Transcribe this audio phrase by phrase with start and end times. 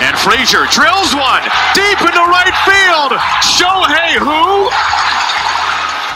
[0.00, 1.42] And Frazier drills one
[1.74, 3.12] deep into right field.
[3.42, 4.70] Shohei who?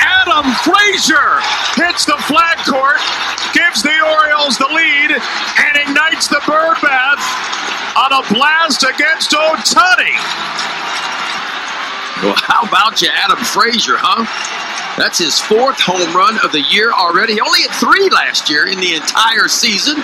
[0.02, 1.42] Adam Frazier
[1.74, 3.02] hits the flag court,
[3.52, 7.18] gives the Orioles the lead, and ignites the bird bath
[7.96, 10.14] on a blast against Ohtani.
[12.22, 14.24] Well, how about you, Adam Frazier, huh?
[14.96, 17.34] That's his fourth home run of the year already.
[17.34, 19.96] He only had three last year in the entire season.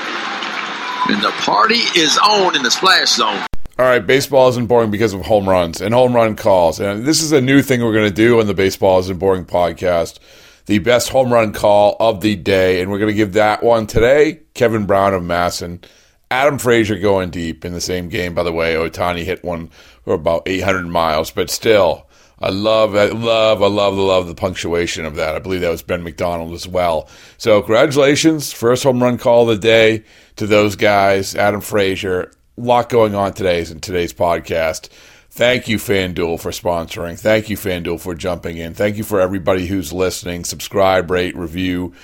[1.09, 3.48] And the party is on in the splash zone.
[3.81, 6.81] All right, baseball isn't boring because of home runs and home run calls.
[6.81, 9.45] And this is a new thing we're going to do on the Baseball Isn't Boring
[9.45, 10.19] podcast.
[10.67, 12.83] The best home run call of the day.
[12.83, 14.41] And we're going to give that one today.
[14.55, 15.85] Kevin Brown of MASN.
[16.29, 18.75] Adam Frazier going deep in the same game, by the way.
[18.75, 19.69] Ohtani hit one
[20.03, 22.09] for about 800 miles, but still,
[22.41, 25.37] I love, I love, I love, love the punctuation of that.
[25.37, 27.09] I believe that was Ben McDonald as well.
[27.37, 30.03] So, congratulations, first home run call of the day
[30.35, 32.33] to those guys, Adam Frazier.
[32.59, 34.89] Lot going on today's in today's podcast.
[35.31, 37.17] Thank you, FanDuel, for sponsoring.
[37.17, 38.75] Thank you, FanDuel, for jumping in.
[38.75, 40.45] Thank you for everybody who's listening.
[40.45, 41.95] Subscribe, rate, review,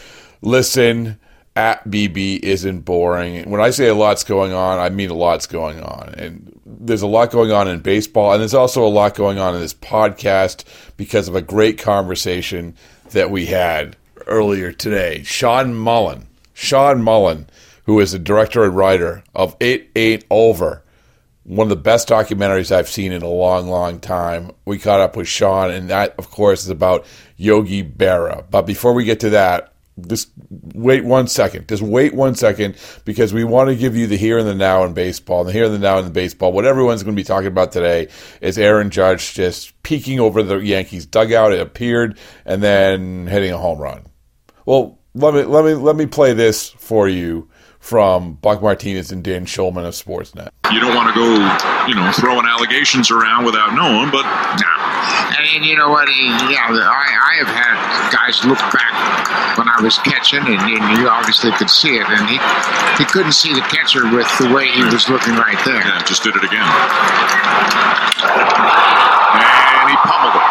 [0.42, 1.18] listen
[1.56, 3.50] at BB isn't boring.
[3.50, 6.14] When I say a lot's going on, I mean a lot's going on.
[6.16, 9.54] And there's a lot going on in baseball, and there's also a lot going on
[9.54, 10.64] in this podcast
[10.96, 12.74] because of a great conversation
[13.10, 15.22] that we had earlier today.
[15.24, 17.46] Sean Mullin, Sean Mullin,
[17.84, 20.82] who is the director and writer of It Ain't Over,
[21.44, 24.50] one of the best documentaries I've seen in a long, long time.
[24.64, 27.06] We caught up with Sean, and that, of course, is about
[27.36, 28.44] Yogi Berra.
[28.50, 29.74] But before we get to that,
[30.08, 31.68] just wait one second.
[31.68, 34.84] Just wait one second because we want to give you the here and the now
[34.84, 35.40] in baseball.
[35.40, 37.70] And the here and the now in baseball, what everyone's going to be talking about
[37.70, 38.08] today
[38.40, 41.52] is Aaron Judge just peeking over the Yankees dugout.
[41.52, 44.06] It appeared and then hitting a home run.
[44.66, 47.48] Well, let me let me let me play this for you
[47.84, 50.56] from Buck Martinez and Dan Shulman of Sportsnet.
[50.72, 51.28] You don't want to go,
[51.84, 54.80] you know, throwing allegations around without knowing, but nah.
[55.36, 56.08] I mean, you know what?
[56.08, 57.76] Yeah, I, I have had
[58.08, 62.24] guys look back when I was catching, and, and you obviously could see it, and
[62.24, 62.40] he
[62.96, 65.84] he couldn't see the catcher with the way he was looking right there.
[65.84, 66.64] Yeah, just did it again,
[68.24, 70.48] and he pummeled it.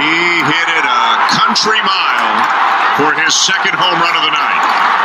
[0.00, 1.04] He hit it a
[1.44, 2.40] country mile
[2.96, 5.03] for his second home run of the night.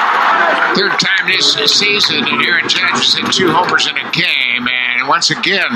[0.75, 5.29] Third time this season, and Aaron Judge hit two homers in a game, and once
[5.31, 5.69] again,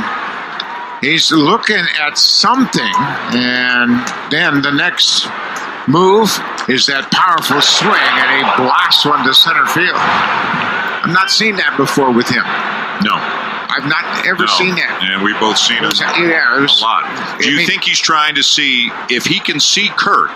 [1.01, 2.93] he's looking at something,
[3.33, 3.91] and
[4.31, 5.27] then the next
[5.87, 6.29] move
[6.69, 9.97] is that powerful swing, and he blasts one to center field.
[11.03, 12.45] I've not seen that before with him.
[13.03, 13.19] No.
[13.73, 14.53] I've not ever no.
[14.53, 15.01] seen that.
[15.01, 15.99] And we've both seen it.
[15.99, 17.41] Yeah, it was, a lot.
[17.41, 20.31] Do you mean, think he's trying to see if he can see Kirk?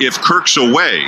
[0.00, 1.04] If Kirk's away,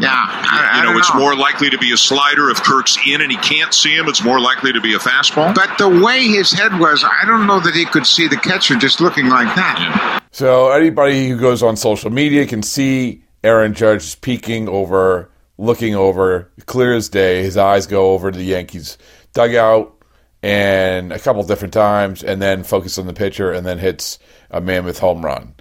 [0.00, 1.20] yeah, I, you know, I it's know.
[1.20, 2.50] more likely to be a slider.
[2.50, 5.54] If Kirk's in and he can't see him, it's more likely to be a fastball.
[5.54, 8.76] But the way his head was, I don't know that he could see the catcher
[8.76, 9.78] just looking like that.
[9.78, 10.20] Yeah.
[10.30, 16.50] So anybody who goes on social media can see Aaron Judge peeking over, looking over,
[16.66, 17.42] clear as day.
[17.42, 18.96] His eyes go over to the Yankees
[19.34, 19.94] dugout
[20.42, 24.18] and a couple different times, and then focus on the pitcher, and then hits
[24.50, 25.54] a mammoth home run.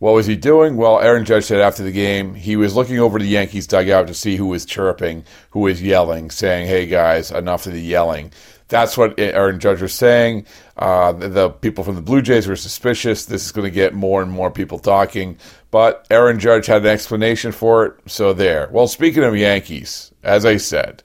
[0.00, 0.76] What was he doing?
[0.76, 4.14] Well, Aaron Judge said after the game he was looking over the Yankees dugout to
[4.14, 8.32] see who was chirping, who was yelling, saying, "Hey guys, enough of the yelling."
[8.68, 10.46] That's what Aaron Judge was saying.
[10.76, 13.26] Uh, the, people from the Blue Jays were suspicious.
[13.26, 15.36] This is going to get more and more people talking.
[15.70, 18.68] But Aaron Judge had an explanation for it, so there.
[18.70, 21.02] Well, speaking of Yankees, as I said,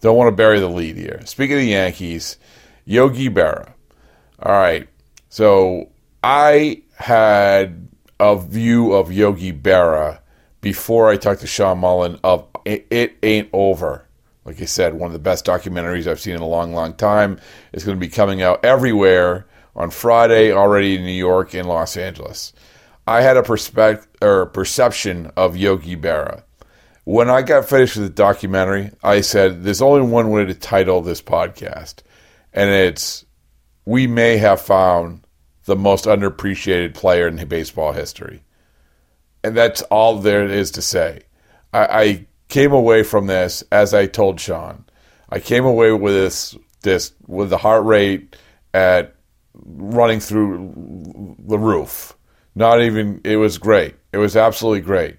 [0.00, 1.20] don't want to bury the lead here.
[1.26, 2.38] Speaking of the Yankees,
[2.84, 3.72] Yogi Berra.
[4.40, 4.88] All right.
[5.28, 5.90] So
[6.22, 7.87] I had
[8.20, 10.20] a view of Yogi Berra
[10.60, 14.04] before I talked to Sean Mullin of It, Ain't Over.
[14.44, 17.38] Like I said, one of the best documentaries I've seen in a long, long time.
[17.72, 21.96] It's going to be coming out everywhere on Friday, already in New York and Los
[21.96, 22.52] Angeles.
[23.06, 26.42] I had a perspective or perception of Yogi Berra.
[27.04, 31.00] When I got finished with the documentary, I said, "There's only one way to title
[31.00, 31.96] this podcast,
[32.52, 33.24] and it's
[33.86, 35.20] we may have found
[35.68, 38.42] the most underappreciated player in baseball history."
[39.44, 41.20] And that's all there is to say.
[41.72, 44.84] I, I came away from this as I told Sean.
[45.30, 48.36] I came away with this this with the heart rate
[48.74, 49.14] at
[49.64, 52.16] running through the roof.
[52.54, 53.94] Not even it was great.
[54.12, 55.16] It was absolutely great.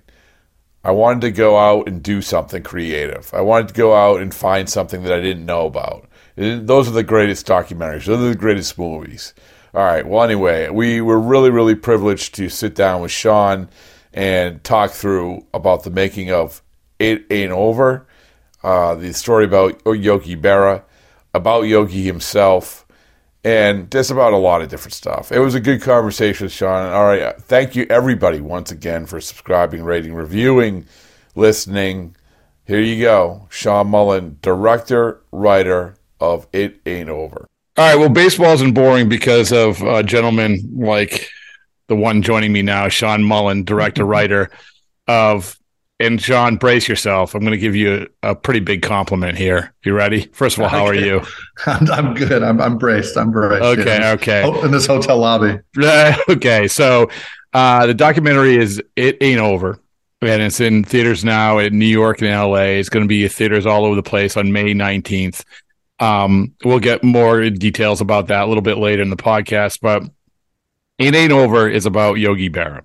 [0.84, 3.34] I wanted to go out and do something creative.
[3.34, 6.08] I wanted to go out and find something that I didn't know about.
[6.36, 8.06] Those are the greatest documentaries.
[8.06, 9.34] Those are the greatest movies.
[9.74, 10.06] All right.
[10.06, 13.70] Well, anyway, we were really, really privileged to sit down with Sean
[14.14, 16.64] and talk through about the making of
[16.98, 18.08] It Ain't Over,
[18.64, 20.84] uh, the story about Yogi Berra,
[21.34, 22.88] about Yogi himself,
[23.44, 25.32] and just about a lot of different stuff.
[25.32, 26.92] It was a good conversation Sean.
[26.92, 27.38] All right.
[27.38, 30.86] Thank you, everybody, once again, for subscribing, rating, reviewing,
[31.36, 32.16] listening.
[32.66, 33.48] Here you go.
[33.50, 37.48] Sean Mullin, director, writer of It Ain't Over.
[37.80, 37.96] All right.
[37.96, 41.30] Well, baseball isn't boring because of uh, gentlemen like
[41.88, 44.52] the one joining me now, Sean Mullin, director, writer
[45.08, 45.58] of
[45.98, 47.34] and John, brace yourself.
[47.34, 49.74] I'm going to give you a, a, pretty big compliment here.
[49.86, 50.26] You ready?
[50.34, 50.90] First of all, how okay.
[50.90, 51.22] are you?
[51.68, 52.44] I'm, I'm good.
[52.44, 53.16] I'm, I'm braced.
[53.16, 53.64] I'm braced.
[53.64, 53.98] Okay.
[53.98, 54.12] Yeah.
[54.12, 54.44] Okay.
[54.44, 55.60] Oh, in this hotel lobby.
[56.30, 56.68] okay.
[56.68, 57.10] So
[57.54, 59.80] uh, the documentary is It Ain't Over.
[60.22, 62.76] And it's in theaters now in New York and LA.
[62.76, 65.46] It's going to be in theaters all over the place on May 19th.
[66.00, 69.80] Um, we'll get more details about that a little bit later in the podcast.
[69.82, 70.04] But
[70.98, 72.84] It Ain't Over is about Yogi Berra.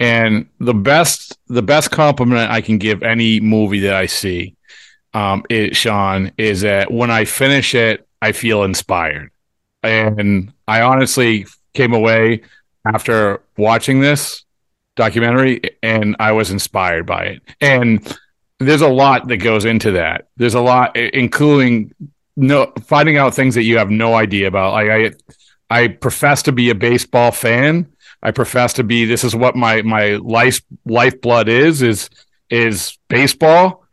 [0.00, 4.56] And the best the best compliment I can give any movie that I see,
[5.14, 9.30] um, it, Sean, is that when I finish it, I feel inspired.
[9.82, 12.42] And I honestly came away
[12.86, 14.44] after watching this
[14.96, 17.42] documentary and I was inspired by it.
[17.60, 18.16] And
[18.58, 20.28] there's a lot that goes into that.
[20.36, 21.94] There's a lot, including
[22.36, 24.72] no finding out things that you have no idea about.
[24.72, 25.10] Like I,
[25.70, 27.94] I profess to be a baseball fan,
[28.24, 29.04] I profess to be.
[29.04, 32.08] This is what my my life lifeblood is is
[32.48, 33.84] is baseball.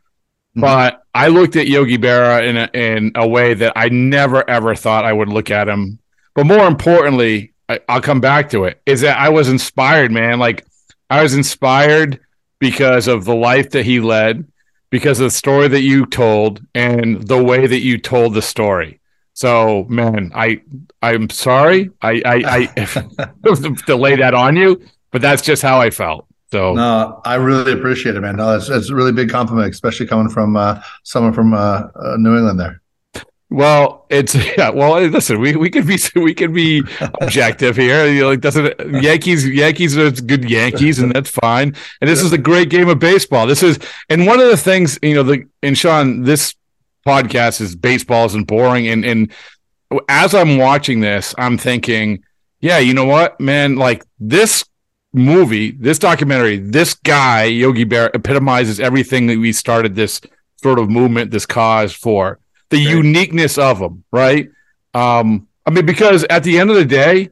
[0.52, 0.62] Mm-hmm.
[0.62, 4.74] But I looked at Yogi Berra in a, in a way that I never ever
[4.74, 6.00] thought I would look at him.
[6.34, 8.82] But more importantly, I, I'll come back to it.
[8.86, 10.40] Is that I was inspired, man.
[10.40, 10.66] Like
[11.10, 12.22] I was inspired
[12.60, 14.48] because of the life that he led,
[14.92, 19.00] because of the story that you told, and the way that you told the story.
[19.34, 20.62] So, man, I
[21.02, 21.90] I'm sorry.
[22.02, 22.86] I I, I
[23.88, 24.80] to lay that on you,
[25.12, 26.28] but that's just how I felt.
[26.52, 28.36] So no, I really appreciate it, man.
[28.36, 32.18] No, it's it's a really big compliment, especially coming from uh, someone from uh, uh,
[32.18, 32.81] New England there.
[33.52, 34.70] Well, it's yeah.
[34.70, 36.84] Well, listen, we, we could be we could be
[37.22, 38.08] objective here.
[38.08, 41.76] You know, like doesn't Yankees Yankees are good Yankees, and that's fine.
[42.00, 43.46] And this is a great game of baseball.
[43.46, 43.78] This is
[44.10, 46.56] and one of the things you know the and Sean this
[47.06, 48.88] podcast is baseball isn't boring.
[48.88, 49.32] And and
[50.08, 52.24] as I'm watching this, I'm thinking,
[52.62, 54.64] yeah, you know what, man, like this
[55.12, 60.22] movie, this documentary, this guy, Yogi Bear, epitomizes everything that we started this
[60.64, 62.40] sort of movement, this cause for.
[62.72, 62.96] The right.
[62.96, 64.50] uniqueness of them, right?
[64.94, 67.30] Um, I mean, because at the end of the day,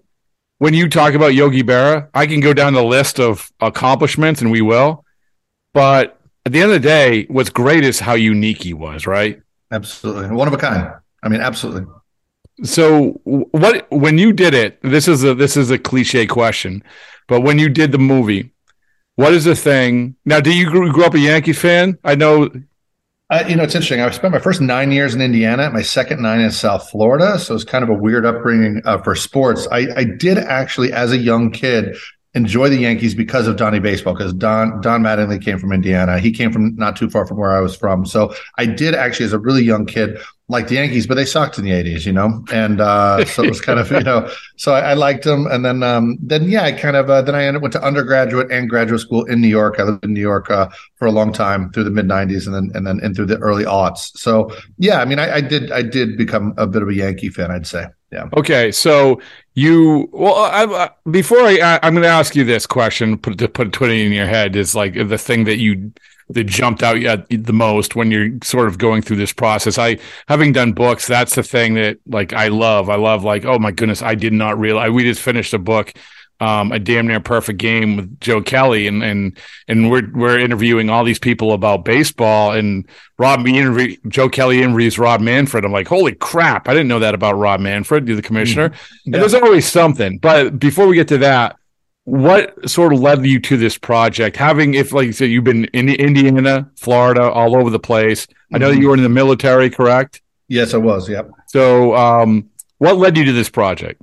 [0.60, 4.52] when you talk about Yogi Berra, I can go down the list of accomplishments, and
[4.52, 5.06] we will.
[5.74, 9.42] But at the end of the day, what's great is how unique he was, right?
[9.72, 10.28] Absolutely.
[10.36, 10.94] One of a kind.
[11.24, 11.86] I mean, absolutely.
[12.64, 16.84] So what when you did it, this is a this is a cliche question,
[17.28, 18.52] but when you did the movie,
[19.16, 20.16] what is the thing?
[20.26, 21.98] Now, do you grew, grew up a Yankee fan?
[22.04, 22.50] I know
[23.30, 24.02] uh, you know, it's interesting.
[24.02, 27.38] I spent my first nine years in Indiana, my second nine in South Florida.
[27.38, 29.68] So it's kind of a weird upbringing uh, for sports.
[29.72, 31.96] I, I, did actually, as a young kid,
[32.34, 36.18] enjoy the Yankees because of Donnie Baseball, because Don Don Mattingly came from Indiana.
[36.20, 38.04] He came from not too far from where I was from.
[38.04, 40.18] So I did actually, as a really young kid,
[40.50, 42.44] like the Yankees, but they sucked in the '80s, you know.
[42.52, 45.46] And uh, so it was kind of, you know, so I, I liked them.
[45.48, 48.52] And then, um, then yeah, I kind of uh, then I ended, went to undergraduate
[48.52, 49.76] and graduate school in New York.
[49.80, 52.56] I lived in New York uh, for a long time through the mid '90s, and
[52.56, 54.18] then and then and through the early aughts.
[54.18, 57.30] So yeah, I mean, I, I did I did become a bit of a Yankee
[57.30, 57.86] fan, I'd say.
[58.12, 58.28] Yeah.
[58.36, 59.22] Okay, so
[59.54, 63.48] you well, I, before I, I am going to ask you this question, put to
[63.48, 65.92] put put it in your head is like the thing that you
[66.30, 69.78] that jumped out at the most when you're sort of going through this process.
[69.78, 72.90] I having done books, that's the thing that like I love.
[72.90, 75.94] I love like oh my goodness, I did not realize we just finished a book
[76.42, 80.90] um, a damn near perfect game with Joe Kelly, and and and we're we're interviewing
[80.90, 85.66] all these people about baseball, and Rob me interview Joe Kelly interviews Rob Manfred.
[85.66, 88.70] I'm like, holy crap, I didn't know that about Rob Manfred, the commissioner.
[88.70, 89.14] Mm-hmm.
[89.14, 90.18] And there's always something.
[90.18, 91.58] But before we get to that,
[92.10, 94.36] what sort of led you to this project?
[94.36, 98.28] Having, if like you said, you've been in Indiana, Florida, all over the place.
[98.52, 98.82] I know that mm-hmm.
[98.82, 100.22] you were in the military, correct?
[100.48, 101.08] Yes, I was.
[101.08, 101.30] Yep.
[101.48, 102.50] So, um,
[102.80, 104.02] what led you to this project?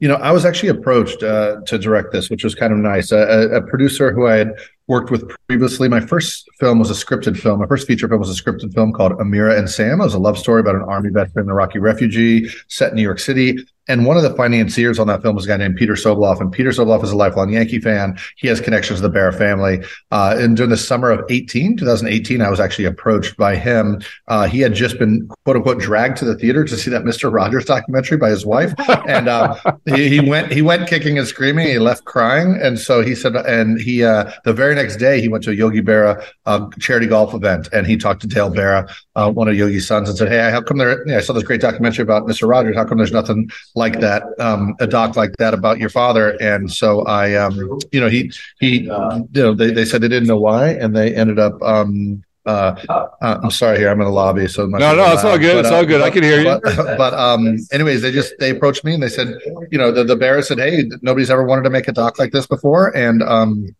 [0.00, 3.12] You know, I was actually approached uh, to direct this, which was kind of nice.
[3.12, 4.54] A, a, producer who I had
[4.88, 5.88] worked with previously.
[5.88, 7.60] My first film was a scripted film.
[7.60, 10.00] My first feature film was a scripted film called Amira and Sam.
[10.00, 13.02] It was a love story about an army veteran, an Iraqi refugee, set in New
[13.02, 13.58] York City.
[13.88, 16.40] And one of the financiers on that film was a guy named Peter Soboloff.
[16.40, 18.16] And Peter Soboloff is a lifelong Yankee fan.
[18.36, 19.84] He has connections to the Berra family.
[20.10, 24.00] Uh, and during the summer of 18, 2018, I was actually approached by him.
[24.28, 27.32] Uh, he had just been, quote unquote, dragged to the theater to see that Mr.
[27.32, 28.72] Rogers documentary by his wife.
[29.08, 31.66] And uh, he, he, went he went kicking and screaming.
[31.66, 32.58] He left crying.
[32.62, 35.54] And so he said, and he, uh, the very next day, he went to a
[35.54, 39.56] Yogi Berra uh, charity golf event and he talked to Dale Berra, uh, one of
[39.56, 42.24] Yogi's sons, and said, Hey, how come there, yeah, I saw this great documentary about
[42.24, 42.48] Mr.
[42.48, 42.76] Rogers.
[42.76, 46.30] How come there's nothing like that, um, a doc like that about your father.
[46.40, 50.28] And so I, um, you know, he, he, you know, they, they said they didn't
[50.28, 53.88] know why, and they ended up, um, uh, uh, I'm sorry here.
[53.88, 55.54] I'm in the lobby, so no, no, it's all good.
[55.54, 56.00] But, it's all good.
[56.00, 56.44] But, I can hear you.
[56.44, 56.62] But,
[56.98, 59.38] but, um, anyways, they just they approached me and they said,
[59.70, 62.32] you know, the the Berra said, hey, nobody's ever wanted to make a doc like
[62.32, 63.74] this before, and um,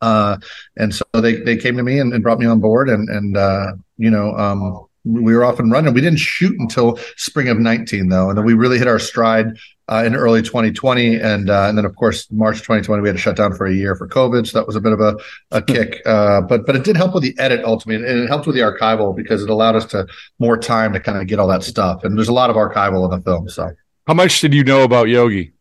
[0.00, 0.38] uh,
[0.76, 3.36] and so they they came to me and, and brought me on board, and and
[3.36, 5.94] uh, you know, um, we were off and running.
[5.94, 9.56] We didn't shoot until spring of 19 though, and then we really hit our stride
[9.90, 13.20] uh, in early 2020, and uh, and then of course March 2020 we had to
[13.20, 15.16] shut down for a year for COVID, so that was a bit of a,
[15.50, 16.00] a kick.
[16.06, 18.62] Uh, but but it did help with the edit ultimately, and it helped with the
[18.62, 20.06] archival because it allowed us to
[20.38, 22.04] more time to kind of get all that stuff.
[22.04, 23.48] And there's a lot of archival in the film.
[23.48, 23.72] So
[24.06, 25.52] how much did you know about Yogi?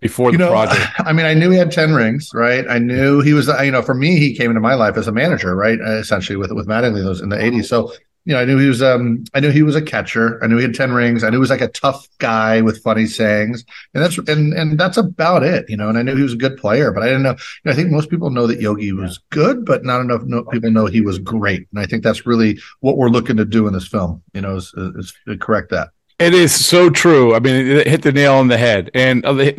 [0.00, 0.86] before the you know, project?
[0.98, 2.64] I mean, I knew he had 10 rings, right?
[2.68, 5.12] I knew he was, you know, for me, he came into my life as a
[5.12, 5.78] manager, right?
[5.80, 7.66] Essentially with, with Mattingly those in the 80s.
[7.66, 7.92] So
[8.24, 10.42] you know, I knew he was um I knew he was a catcher.
[10.42, 11.22] I knew he had 10 rings.
[11.22, 13.64] I knew he was like a tough guy with funny sayings.
[13.92, 15.88] And that's and and that's about it, you know.
[15.88, 17.32] And I knew he was a good player, but I didn't know.
[17.32, 20.44] You know I think most people know that Yogi was good, but not enough no,
[20.44, 21.68] people know he was great.
[21.70, 24.56] And I think that's really what we're looking to do in this film, you know,
[24.56, 25.90] is, is, is correct that.
[26.18, 27.34] It is so true.
[27.34, 28.90] I mean, it hit the nail on the head.
[28.94, 29.52] And uh,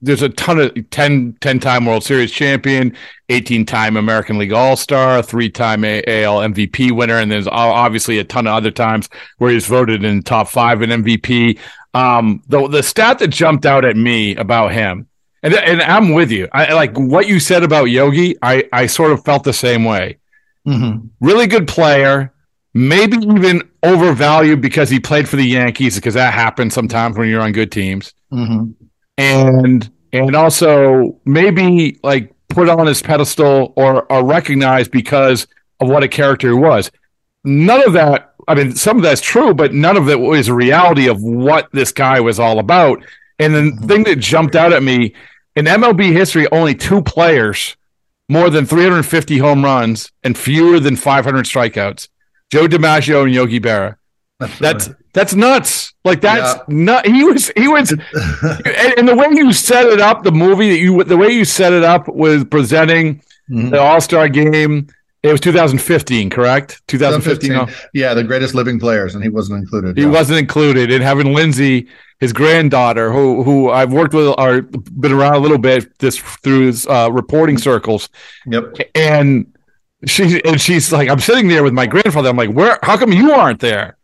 [0.00, 2.96] there's a ton of 10, 10 time World Series champion,
[3.28, 7.18] 18 time American League All Star, three time AL MVP winner.
[7.18, 10.90] And there's obviously a ton of other times where he's voted in top five in
[10.90, 11.58] MVP.
[11.92, 15.08] Um, the, the stat that jumped out at me about him,
[15.42, 16.48] and, and I'm with you.
[16.52, 18.36] I like what you said about Yogi.
[18.42, 20.18] I, I sort of felt the same way.
[20.66, 21.06] Mm-hmm.
[21.20, 22.32] Really good player
[22.74, 27.40] maybe even overvalued because he played for the Yankees because that happens sometimes when you're
[27.40, 28.14] on good teams.
[28.32, 28.72] Mm-hmm.
[29.16, 35.46] And and also maybe like put on his pedestal or, are recognized because
[35.80, 36.90] of what a character he was.
[37.44, 40.54] None of that, I mean, some of that's true, but none of it was a
[40.54, 43.04] reality of what this guy was all about.
[43.38, 43.86] And the mm-hmm.
[43.86, 45.14] thing that jumped out at me
[45.54, 47.76] in MLB history, only two players
[48.28, 52.08] more than 350 home runs and fewer than 500 strikeouts.
[52.50, 53.96] Joe DiMaggio and Yogi Berra.
[54.38, 55.94] That's that's, nuts.
[56.04, 56.62] Like that's yeah.
[56.68, 57.06] not.
[57.06, 60.78] He was he was, and, and, the way you set it up, the movie that
[60.78, 63.16] you the way you set it up was presenting
[63.50, 63.70] mm-hmm.
[63.70, 64.88] the All Star game.
[65.24, 66.80] It was 2015, correct?
[66.86, 67.50] 2015.
[67.50, 67.90] 2015.
[67.92, 69.96] Yeah, the greatest living players, and he wasn't included.
[69.96, 70.12] He no.
[70.12, 70.92] wasn't included.
[70.92, 71.88] And having Lindsay,
[72.20, 76.66] his granddaughter, who who I've worked with or been around a little bit this through
[76.66, 78.08] his uh, reporting circles.
[78.46, 78.76] Yep.
[78.94, 79.52] And
[80.06, 82.28] she and she's like, I'm sitting there with my grandfather.
[82.28, 82.78] I'm like, where?
[82.82, 83.96] How come you aren't there?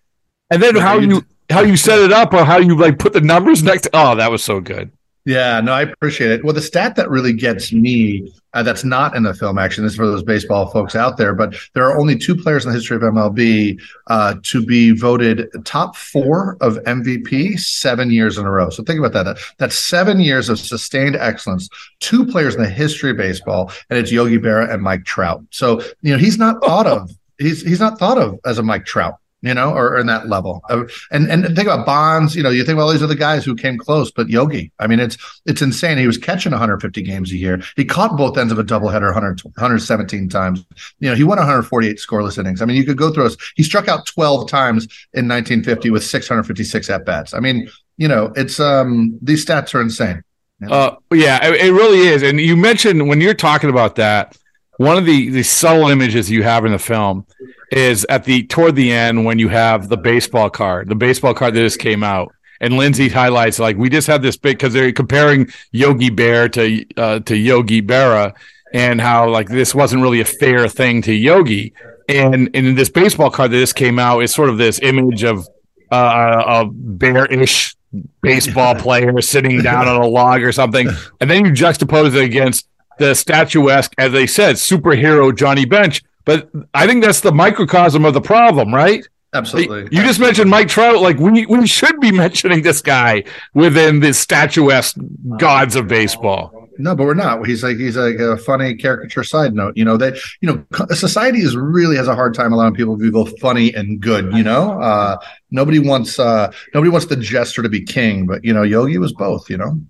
[0.50, 3.20] And then how you how you set it up or how you like put the
[3.20, 3.82] numbers next.
[3.82, 4.90] To, oh, that was so good.
[5.26, 6.44] Yeah, no, I appreciate it.
[6.44, 9.94] Well, the stat that really gets me uh, that's not in the film action this
[9.94, 12.76] is for those baseball folks out there, but there are only two players in the
[12.76, 18.50] history of MLB uh, to be voted top four of MVP seven years in a
[18.50, 18.68] row.
[18.68, 19.38] So think about that.
[19.56, 21.70] That's seven years of sustained excellence.
[22.00, 25.42] Two players in the history of baseball, and it's Yogi Berra and Mike Trout.
[25.50, 27.10] So you know he's not thought of.
[27.38, 30.26] He's he's not thought of as a Mike Trout you know, or, or in that
[30.26, 30.62] level.
[31.10, 33.54] And and think about Bonds, you know, you think about all these other guys who
[33.54, 35.98] came close, but Yogi, I mean, it's it's insane.
[35.98, 37.62] He was catching 150 games a year.
[37.76, 40.64] He caught both ends of a doubleheader 100, 117 times.
[40.98, 42.62] You know, he won 148 scoreless innings.
[42.62, 43.30] I mean, you could go through.
[43.54, 47.34] He struck out 12 times in 1950 with 656 at bats.
[47.34, 50.22] I mean, you know, it's um these stats are insane.
[50.66, 52.22] Uh, yeah, it, it really is.
[52.22, 54.38] And you mentioned when you're talking about that,
[54.78, 57.26] one of the the subtle images you have in the film
[57.74, 61.54] is at the toward the end when you have the baseball card, the baseball card
[61.54, 64.92] that just came out, and Lindsay highlights like we just had this big because they're
[64.92, 68.34] comparing Yogi Bear to uh, to Yogi Berra
[68.74, 71.72] and how like this wasn't really a fair thing to Yogi.
[72.08, 75.22] And, and in this baseball card that just came out is sort of this image
[75.22, 75.48] of
[75.90, 77.76] uh, a bearish
[78.20, 80.88] baseball player sitting down on a log or something,
[81.20, 86.02] and then you juxtapose it against the statuesque, as they said, superhero Johnny Bench.
[86.24, 89.06] But I think that's the microcosm of the problem, right?
[89.34, 89.88] Absolutely.
[89.90, 91.02] You just mentioned Mike Trout.
[91.02, 94.96] Like we we should be mentioning this guy within the statuesque
[95.38, 96.68] gods of baseball.
[96.78, 97.46] No, but we're not.
[97.46, 99.76] He's like he's like a funny caricature side note.
[99.76, 103.02] You know, that you know society is really has a hard time allowing people to
[103.02, 104.32] be both funny and good.
[104.32, 105.18] You know, uh,
[105.50, 109.12] nobody wants uh, nobody wants the jester to be king, but you know, Yogi was
[109.12, 109.50] both.
[109.50, 109.80] You know,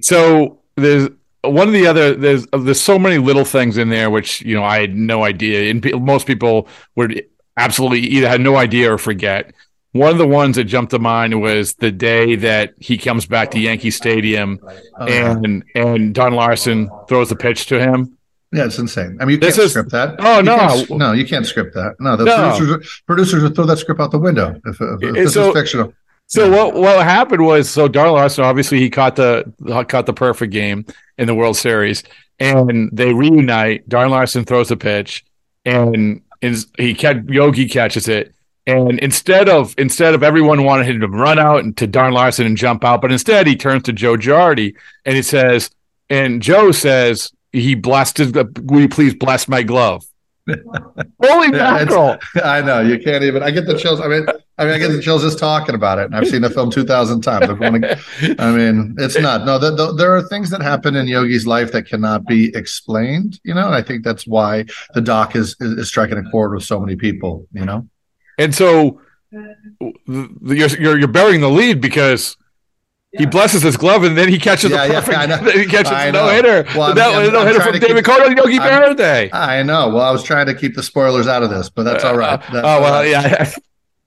[0.00, 1.08] so there's
[1.42, 4.54] one of the other there's uh, there's so many little things in there which you
[4.54, 7.24] know I had no idea, and most people would
[7.56, 9.52] absolutely either had no idea or forget.
[9.92, 13.50] One of the ones that jumped to mind was the day that he comes back
[13.52, 14.60] to Yankee Stadium
[14.98, 18.16] Oh, and and Don Larsen throws the pitch to him.
[18.52, 19.16] yeah, it's insane.
[19.20, 20.14] I mean, you This can't is- script that.
[20.20, 20.84] Oh, You no.
[20.96, 21.96] no, you can't script that.
[21.98, 22.54] No, the No.
[22.56, 25.54] producers producers would throw that script out the window if, if, if this so- is
[25.54, 25.92] fictional.
[26.30, 29.52] So what what happened was so Don Larsen obviously he caught the
[29.88, 30.86] caught the perfect game
[31.18, 32.04] in the World Series
[32.38, 33.88] and they reunite.
[33.88, 35.24] Don Larsen throws a pitch
[35.64, 38.32] and is he catch Yogi catches it
[38.64, 42.46] and instead of instead of everyone wanted him to run out and to Don Larson
[42.46, 45.70] and jump out, but instead he turns to Joe Girardi and he says
[46.08, 50.04] and Joe says he blessed his will you please bless my glove.
[51.24, 52.18] Holy mackerel!
[52.42, 53.42] I know you can't even.
[53.42, 54.00] I get the chills.
[54.00, 54.26] I mean,
[54.58, 56.06] I mean, I get the chills just talking about it.
[56.06, 57.48] And I've seen the film two thousand times.
[57.48, 57.98] I, wanna-
[58.38, 59.44] I mean, it's not.
[59.44, 63.40] No, the, the, there are things that happen in Yogi's life that cannot be explained.
[63.44, 64.64] You know, and I think that's why
[64.94, 67.46] the doc is is, is striking a chord with so many people.
[67.52, 67.88] You know.
[68.38, 69.00] And so
[70.06, 72.36] you're, you're you're burying the lead because
[73.16, 75.18] he blesses his glove and then he catches Yeah, the yeah, perfect.
[75.18, 75.36] I know.
[75.50, 76.26] he catches I know.
[76.26, 76.64] no hitter.
[76.78, 79.30] Well, that I'm- no hitter from David keep- Cone on Yogi I'm- Berra Day.
[79.32, 79.88] I know.
[79.88, 82.38] Well, I was trying to keep the spoilers out of this, but that's all right.
[82.40, 83.50] That's oh well, yeah.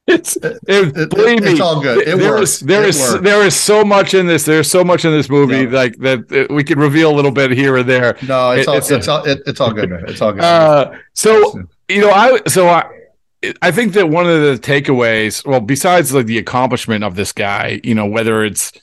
[0.06, 2.06] It's it, believe me, it's all good.
[2.06, 2.56] It there works.
[2.56, 3.24] is there It is works.
[3.24, 4.44] there is so much in this.
[4.44, 7.52] There's so much in this movie like that uh, we could reveal a little bit
[7.52, 8.18] here or there.
[8.28, 9.90] No, it's It- all it's, all it, it's all good.
[10.10, 10.44] It's all good.
[10.44, 12.84] Uh, so you know, I so I
[13.62, 17.80] I think that one of the takeaways, well, besides like the accomplishment of this guy,
[17.86, 18.74] you know, whether it's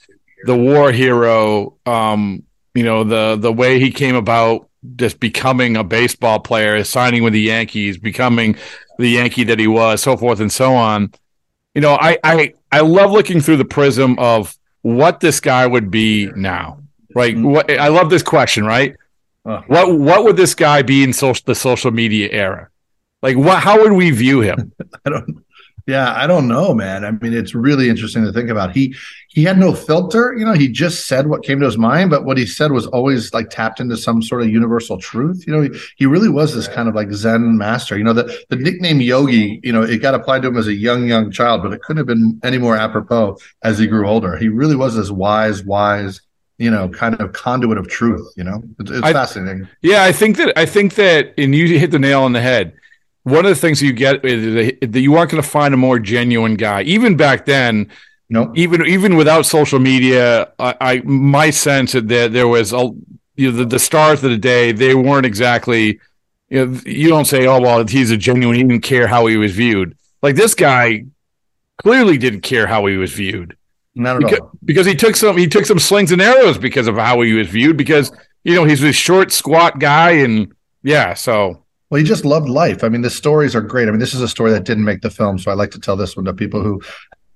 [0.44, 2.42] the war hero, um,
[2.74, 7.32] you know, the the way he came about just becoming a baseball player, signing with
[7.32, 8.56] the Yankees, becoming
[8.98, 11.12] the Yankee that he was, so forth and so on.
[11.74, 15.90] You know, I I I love looking through the prism of what this guy would
[15.90, 16.78] be now.
[17.14, 17.36] Right?
[17.36, 18.94] What I love this question, right?
[19.44, 19.62] Uh.
[19.66, 22.68] What what would this guy be in social the social media era?
[23.22, 24.72] Like what how would we view him?
[25.04, 25.44] I don't.
[25.90, 27.04] Yeah, I don't know, man.
[27.04, 28.70] I mean, it's really interesting to think about.
[28.70, 28.94] He
[29.26, 30.36] he had no filter.
[30.38, 32.86] You know, he just said what came to his mind, but what he said was
[32.86, 35.44] always like tapped into some sort of universal truth.
[35.48, 37.98] You know, he, he really was this kind of like Zen master.
[37.98, 39.58] You know, the the nickname Yogi.
[39.64, 41.98] You know, it got applied to him as a young young child, but it couldn't
[41.98, 44.36] have been any more apropos as he grew older.
[44.36, 46.20] He really was this wise, wise.
[46.58, 48.32] You know, kind of conduit of truth.
[48.36, 49.66] You know, it's, it's I- fascinating.
[49.82, 52.74] Yeah, I think that I think that, and you hit the nail on the head.
[53.24, 55.98] One of the things you get is that you aren't going to find a more
[55.98, 56.82] genuine guy.
[56.82, 57.90] Even back then,
[58.28, 62.90] no, even even without social media, I, I my sense that there, there was a
[63.36, 64.72] you know the, the stars of the day.
[64.72, 66.00] They weren't exactly.
[66.48, 69.36] You know, you don't say, "Oh well, he's a genuine." He didn't care how he
[69.36, 69.96] was viewed.
[70.22, 71.04] Like this guy
[71.82, 73.56] clearly didn't care how he was viewed
[73.94, 74.50] Not at because, all.
[74.64, 77.48] because he took some he took some slings and arrows because of how he was
[77.48, 78.12] viewed because
[78.44, 80.52] you know he's this short squat guy and
[80.82, 82.84] yeah so Well, he just loved life.
[82.84, 83.88] I mean, the stories are great.
[83.88, 85.80] I mean, this is a story that didn't make the film, so I like to
[85.80, 86.80] tell this one to people who,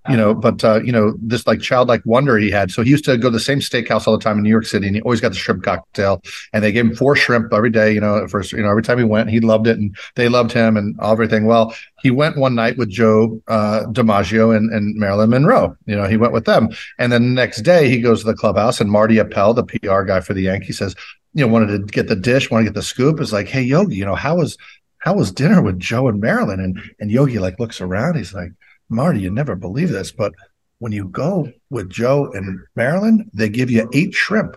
[0.08, 2.70] you know, but uh, you know, this like childlike wonder he had.
[2.70, 4.66] So he used to go to the same steakhouse all the time in New York
[4.66, 6.22] City, and he always got the shrimp cocktail.
[6.52, 7.92] And they gave him four shrimp every day.
[7.92, 10.28] You know, at first, you know, every time he went, he loved it, and they
[10.28, 11.46] loved him and everything.
[11.46, 15.74] Well, he went one night with Joe uh, DiMaggio and, and Marilyn Monroe.
[15.86, 18.34] You know, he went with them, and then the next day he goes to the
[18.34, 20.94] clubhouse, and Marty Appel, the PR guy for the Yankees, says,
[21.32, 23.20] you know, wanted to get the dish, want to get the scoop.
[23.20, 24.58] Is like, hey Yogi, you know, how was
[24.98, 26.60] how was dinner with Joe and Marilyn?
[26.60, 28.16] And and Yogi like looks around.
[28.16, 28.52] He's like,
[28.94, 30.32] Marty, you never believe this, but
[30.78, 34.56] when you go with Joe and Marilyn, they give you eight shrimp.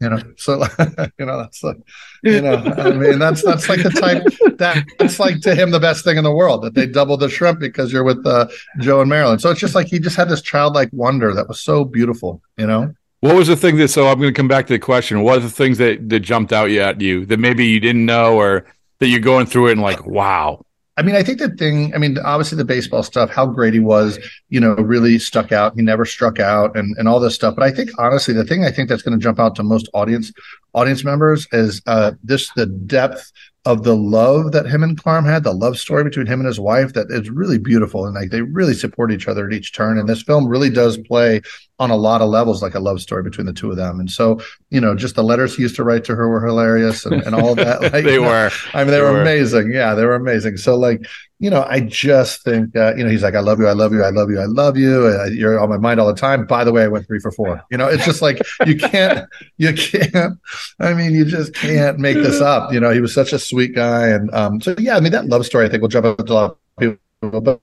[0.00, 0.62] You know, so
[1.18, 1.78] you know that's like,
[2.22, 4.24] you know, I mean that's that's like the type
[4.58, 7.30] that that's like to him the best thing in the world that they double the
[7.30, 8.46] shrimp because you're with uh,
[8.80, 9.38] Joe and Marilyn.
[9.38, 12.42] So it's just like he just had this childlike wonder that was so beautiful.
[12.58, 12.94] You know.
[13.20, 15.38] what was the thing that so i'm going to come back to the question what
[15.38, 18.66] are the things that that jumped out at you that maybe you didn't know or
[18.98, 20.62] that you're going through it and like wow
[20.98, 23.80] I mean, I think the thing, I mean, obviously the baseball stuff, how great he
[23.80, 25.74] was, you know, really stuck out.
[25.76, 27.54] He never struck out and, and all this stuff.
[27.54, 29.90] But I think honestly, the thing I think that's going to jump out to most
[29.92, 30.32] audience
[30.72, 33.30] audience members is uh, this the depth
[33.66, 36.60] of the love that him and Carm had, the love story between him and his
[36.60, 38.06] wife, that is really beautiful.
[38.06, 39.98] And like they really support each other at each turn.
[39.98, 41.42] And this film really does play
[41.78, 44.00] on a lot of levels like a love story between the two of them.
[44.00, 47.04] And so, you know, just the letters he used to write to her were hilarious
[47.04, 47.82] and, and all that.
[47.92, 48.50] Like, they know, were.
[48.72, 49.20] I mean, they, They were, were.
[49.20, 49.72] amazing.
[49.72, 50.56] Yeah, they were amazing.
[50.56, 51.04] So like,
[51.38, 53.92] you know, I just think, uh, you know, he's like, I love you, I love
[53.92, 55.06] you, I love you, I love you.
[55.32, 56.46] You're on my mind all the time.
[56.46, 57.62] By the way, I went three for four.
[57.70, 60.38] You know, it's just like you can't, you can't.
[60.80, 62.72] I mean, you just can't make this up.
[62.72, 65.26] You know, he was such a sweet guy, and um, so yeah, I mean, that
[65.26, 66.58] love story I think will jump up to a lot of
[67.20, 67.60] people, but.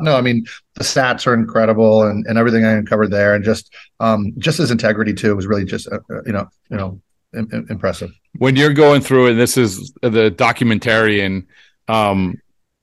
[0.00, 3.72] no, I mean the stats are incredible, and, and everything I uncovered there, and just
[4.00, 7.00] um, just his integrity too was really just uh, uh, you know you know
[7.36, 8.10] im- im- impressive.
[8.38, 11.46] when you're going through and this is the documentarian
[11.88, 12.34] um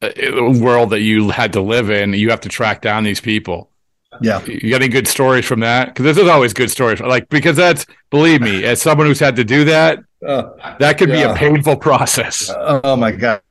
[0.02, 3.70] world that you had to live in you have to track down these people.
[4.22, 5.90] Yeah, you got any good stories from that?
[5.90, 9.36] Because this is always good stories like because that's believe me as someone who's had
[9.36, 12.52] to do that Uh, that could be a painful process.
[12.58, 13.42] Oh my god.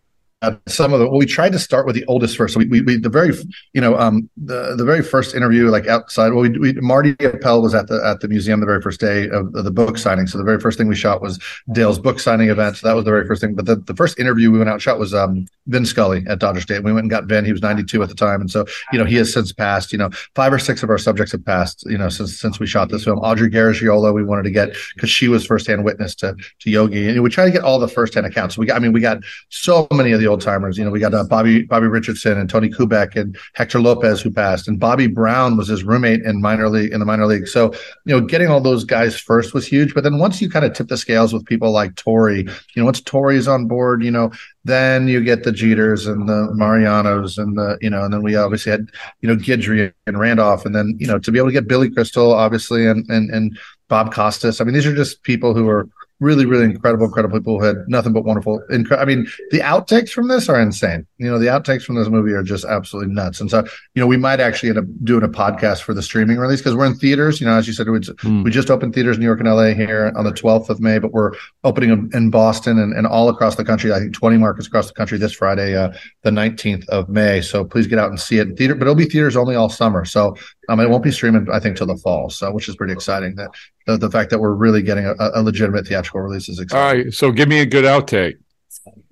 [0.69, 2.55] Some of the we tried to start with the oldest first.
[2.55, 3.35] So we, we, we the very
[3.73, 6.33] you know um the the very first interview like outside.
[6.33, 9.29] Well, we, we Marty Appel was at the at the museum the very first day
[9.31, 10.29] of, the book signing.
[10.29, 11.41] So the very first thing we shot was
[11.73, 12.77] Dale's book signing event.
[12.77, 13.57] So that was the very first thing.
[13.57, 16.39] But the, the first interview we went out and shot was um Vin Scully at
[16.39, 16.85] Dodger State.
[16.85, 17.45] We went and got Vin.
[17.45, 19.91] He was 92 at the time, and so you know he has since passed.
[19.91, 21.85] You know five or six of our subjects have passed.
[21.91, 23.19] You know since since we shot this film.
[23.19, 27.25] Audrey Garagiola we wanted to get because she was firsthand witness to to Yogi, and
[27.25, 28.57] we try to get all the firsthand accounts.
[28.57, 30.79] We got I mean we got so many of the old timers.
[30.79, 34.31] You know, we got uh, Bobby Bobby Richardson and Tony Kubek and Hector Lopez who
[34.31, 37.49] passed, and Bobby Brown was his roommate in minor league in the minor league.
[37.49, 37.73] So
[38.05, 39.95] you know, getting all those guys first was huge.
[39.95, 42.85] But then once you kind of tip the scales with people like Torre, you know,
[42.85, 44.31] once Torre's on board, you know,
[44.65, 48.37] then you get the Jeters and the Marianos and the you know, and then we
[48.37, 51.53] obviously had you know Guidry and Randolph, and then you know to be able to
[51.53, 54.61] get Billy Crystal obviously and and and Bob Costas.
[54.61, 55.89] I mean, these are just people who are
[56.21, 58.61] really, really incredible, incredible people who had nothing but wonderful.
[58.71, 61.07] Incre- I mean, the outtakes from this are insane.
[61.19, 63.41] You know, the outtakes from this movie are just absolutely nuts.
[63.41, 66.39] And so, you know, we might actually end up doing a podcast for the streaming
[66.39, 67.41] release because we're in theaters.
[67.41, 68.01] You know, as you said, we,
[68.43, 70.99] we just opened theaters in New York and LA here on the 12th of May,
[70.99, 73.93] but we're opening in, in Boston and, and all across the country.
[73.93, 77.41] I think 20 markets across the country this Friday, uh, the 19th of May.
[77.41, 79.69] So please get out and see it in theater, but it'll be theaters only all
[79.69, 80.05] summer.
[80.05, 80.37] So
[80.69, 82.31] um, it won't be streaming, I think, till the fall.
[82.31, 83.35] So, which is pretty exciting.
[83.37, 83.51] That
[83.87, 86.99] the, the fact that we're really getting a, a legitimate theatrical release is exciting.
[87.01, 88.37] All right, so give me a good outtake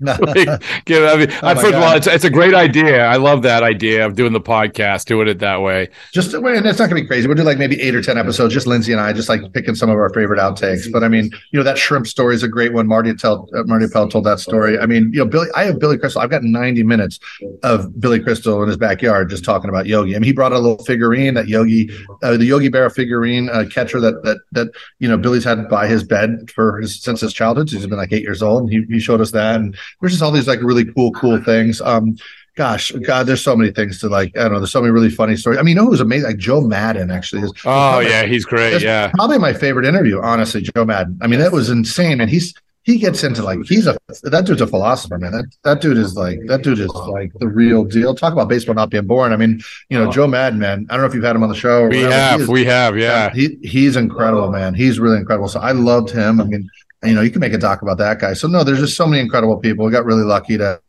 [0.00, 3.06] Like, give- I mean, Oh my first of all, it's, it's a great idea.
[3.06, 5.88] I love that idea of doing the podcast, doing it that way.
[6.12, 7.26] just and it's not going to be crazy.
[7.26, 8.52] We'll do like maybe eight or ten episodes.
[8.52, 10.90] Just Lindsay and I, just like picking some of our favorite outtakes.
[10.90, 12.86] But I mean, you know, that shrimp story is a great one.
[12.86, 14.78] Marty tell uh, Marty Appel told that story.
[14.78, 15.48] I mean, you know, Billy.
[15.54, 16.20] I have Billy Crystal.
[16.20, 17.18] I've got ninety minutes
[17.62, 20.14] of Billy Crystal in his backyard just talking about Yogi.
[20.14, 21.90] I mean, he brought a little figurine that Yogi,
[22.22, 25.86] uh, the Yogi Berra figurine uh, catcher that that that you know Billy's had by
[25.86, 27.70] his bed for his since his childhood.
[27.70, 29.56] So he's been like eight years old, and he, he showed us that.
[29.56, 29.65] And
[30.00, 31.80] there's just all these like really cool, cool things.
[31.80, 32.16] Um,
[32.56, 34.36] gosh, God, there's so many things to like.
[34.36, 34.60] I don't know.
[34.60, 35.58] There's so many really funny stories.
[35.58, 36.28] I mean, you know who's amazing?
[36.30, 37.52] Like Joe Maddon actually is.
[37.64, 38.82] Oh yeah, he's great.
[38.82, 39.10] Yeah.
[39.14, 41.18] probably my favorite interview, honestly, Joe Maddon.
[41.22, 42.54] I mean, that was insane, and he's
[42.86, 45.32] he gets into like he's a that dude's a philosopher, man.
[45.32, 48.14] That that dude is like that dude is like the real deal.
[48.14, 49.32] Talk about baseball not being born.
[49.32, 50.86] I mean, you know, Joe Maddon, man.
[50.88, 51.88] I don't know if you've had him on the show.
[51.88, 52.12] We whatever.
[52.12, 53.34] have, is- we have, yeah.
[53.34, 54.72] He he's incredible, man.
[54.72, 55.48] He's really incredible.
[55.48, 56.40] So I loved him.
[56.40, 56.70] I mean,
[57.08, 58.32] you know, you can make a doc about that guy.
[58.32, 59.84] So no, there's just so many incredible people.
[59.84, 60.80] We got really lucky to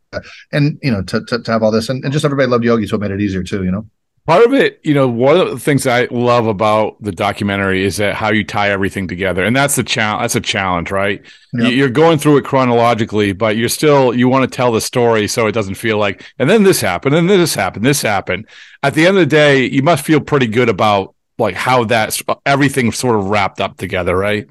[0.52, 2.86] and you know to to, to have all this and, and just everybody loved Yogi,
[2.86, 3.64] so it made it easier too.
[3.64, 3.86] You know.
[4.26, 7.96] Part of it, you know, one of the things I love about the documentary is
[7.96, 10.20] that how you tie everything together, and that's the challenge.
[10.20, 11.24] That's a challenge, right?
[11.54, 11.72] Yep.
[11.72, 15.46] You're going through it chronologically, but you're still you want to tell the story so
[15.46, 18.46] it doesn't feel like, and then this happened, and then this happened, this happened.
[18.82, 22.22] At the end of the day, you must feel pretty good about like how that's
[22.44, 24.46] everything sort of wrapped up together, right?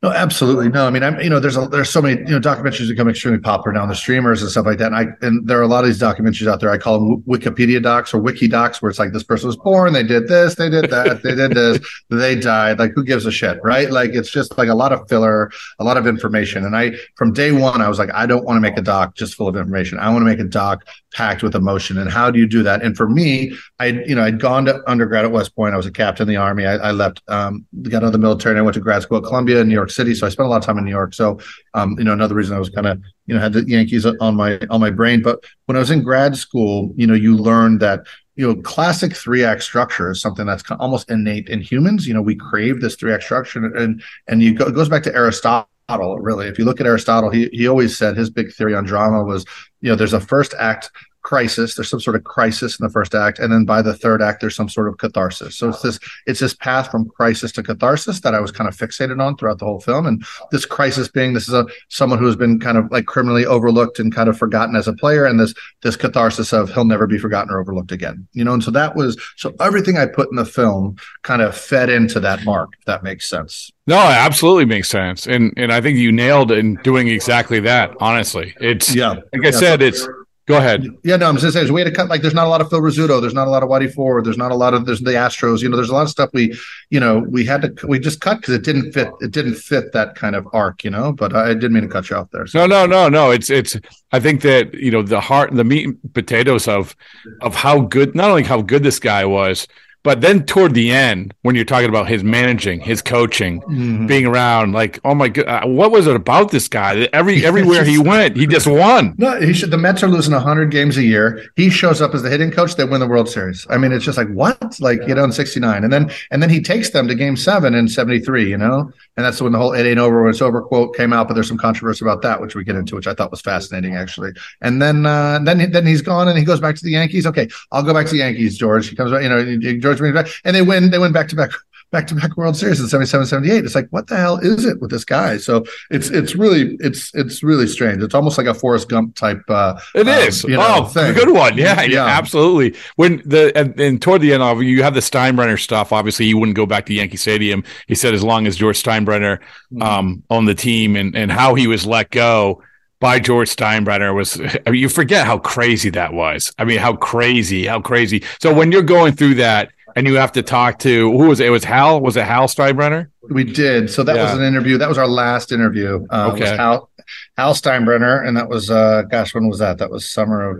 [0.00, 0.86] No, absolutely no.
[0.86, 3.40] I mean, I'm you know, there's a, there's so many you know documentaries become extremely
[3.40, 4.92] popular now the streamers and stuff like that.
[4.92, 6.70] And I and there are a lot of these documentaries out there.
[6.70, 9.92] I call them Wikipedia docs or Wiki docs, where it's like this person was born,
[9.94, 11.80] they did this, they did that, they did this,
[12.10, 12.78] they died.
[12.78, 13.90] Like, who gives a shit, right?
[13.90, 16.64] Like, it's just like a lot of filler, a lot of information.
[16.64, 19.16] And I, from day one, I was like, I don't want to make a doc
[19.16, 19.98] just full of information.
[19.98, 20.86] I want to make a doc
[21.18, 21.98] packed with emotion.
[21.98, 22.80] And how do you do that?
[22.80, 25.74] And for me, I, you know, I'd gone to undergrad at West Point.
[25.74, 26.64] I was a captain in the army.
[26.64, 29.18] I, I left, um, got out of the military, and I went to grad school
[29.18, 30.14] at Columbia in New York City.
[30.14, 31.14] So I spent a lot of time in New York.
[31.14, 31.40] So,
[31.74, 34.36] um, you know, another reason I was kind of, you know, had the Yankees on
[34.36, 35.20] my on my brain.
[35.20, 39.16] But when I was in grad school, you know, you learned that you know, classic
[39.16, 42.06] three act structure is something that's almost innate in humans.
[42.06, 45.02] You know, we crave this three act structure, and and you go, it goes back
[45.02, 48.74] to Aristotle Really, if you look at Aristotle, he he always said his big theory
[48.74, 49.46] on drama was,
[49.80, 50.90] you know, there's a first act
[51.28, 54.22] crisis there's some sort of crisis in the first act and then by the third
[54.22, 57.62] act there's some sort of catharsis so it's this it's this path from crisis to
[57.62, 61.06] catharsis that i was kind of fixated on throughout the whole film and this crisis
[61.06, 64.30] being this is a someone who has been kind of like criminally overlooked and kind
[64.30, 67.60] of forgotten as a player and this this catharsis of he'll never be forgotten or
[67.60, 70.96] overlooked again you know and so that was so everything i put in the film
[71.24, 75.26] kind of fed into that mark if that makes sense no, it absolutely makes sense,
[75.26, 77.94] and and I think you nailed in doing exactly that.
[78.00, 79.14] Honestly, it's yeah.
[79.32, 80.06] Like I yeah, said, it's
[80.48, 80.86] Go ahead.
[81.04, 82.08] Yeah, no, I'm just saying, there's a way to cut.
[82.08, 83.20] Like, there's not a lot of Phil Rizzuto.
[83.20, 84.24] There's not a lot of Whitey Ford.
[84.24, 85.60] There's not a lot of there's the Astros.
[85.60, 86.58] You know, there's a lot of stuff we,
[86.88, 89.10] you know, we had to we just cut because it didn't fit.
[89.20, 90.84] It didn't fit that kind of arc.
[90.84, 92.46] You know, but I didn't mean to cut you off there.
[92.46, 92.60] So.
[92.60, 93.30] No, no, no, no.
[93.30, 93.76] It's it's.
[94.10, 96.96] I think that you know the heart, and the meat and potatoes of
[97.42, 99.68] of how good, not only how good this guy was,
[100.02, 104.06] but then toward the end, when you're talking about his managing, his coaching, Mhm.
[104.06, 107.08] being around, like, oh my god, what was it about this guy?
[107.12, 109.14] Every everywhere he went, he just won.
[109.18, 109.70] No, he should.
[109.70, 111.42] The Mets are losing 100 games a year.
[111.56, 112.76] He shows up as the hitting coach.
[112.76, 113.66] They win the World Series.
[113.70, 116.50] I mean, it's just like what, like you know, in '69, and then and then
[116.50, 118.48] he takes them to Game Seven in '73.
[118.48, 121.12] You know, and that's when the whole "it ain't over when it's over" quote came
[121.12, 121.26] out.
[121.26, 123.96] But there's some controversy about that, which we get into, which I thought was fascinating
[123.96, 124.30] actually.
[124.60, 127.26] And then uh, then then he's gone and he goes back to the Yankees.
[127.26, 128.56] Okay, I'll go back to the Yankees.
[128.56, 129.24] George, he comes back.
[129.24, 130.90] You know, George brings back, and they win.
[130.90, 131.50] They win back to back.
[131.90, 133.64] Back to back World Series in 77, 78.
[133.64, 135.38] It's like, what the hell is it with this guy?
[135.38, 138.02] So it's it's really it's it's really strange.
[138.02, 141.14] It's almost like a Forrest Gump type uh It um, you know, oh, thing.
[141.14, 141.56] good one.
[141.56, 142.78] Yeah, yeah, absolutely.
[142.96, 145.90] When the and, and toward the end of you have the Steinbrenner stuff.
[145.92, 147.64] Obviously, he wouldn't go back to Yankee Stadium.
[147.86, 149.38] He said as long as George Steinbrenner
[149.72, 149.82] Mm-hmm.
[149.82, 152.62] um, owned the team and and how he was let go
[153.00, 154.40] by George Steinbrenner was.
[154.66, 156.52] I mean, you forget how crazy that was.
[156.58, 158.24] I mean, how crazy, how crazy.
[158.40, 161.46] So when you're going through that and you have to talk to who was it?
[161.46, 162.00] It was Hal.
[162.00, 163.08] Was it Hal Steinbrenner?
[163.30, 163.90] We did.
[163.90, 164.78] So that was an interview.
[164.78, 166.06] That was our last interview.
[166.10, 166.56] Uh, Okay.
[166.56, 166.90] Hal,
[167.36, 169.78] Hal Steinbrenner, and that was uh, gosh, when was that?
[169.78, 170.58] That was summer of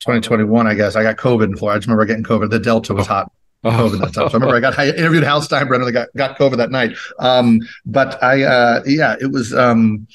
[0.00, 0.96] 2021, I guess.
[0.96, 1.76] I got COVID in Florida.
[1.76, 2.50] I just remember getting COVID.
[2.50, 3.30] The Delta was hot.
[3.64, 4.12] COVID that time.
[4.12, 6.96] So I remember I got I interviewed Hal Steinbrenner that got, got COVID that night.
[7.18, 10.06] Um, but I uh, yeah, it was um,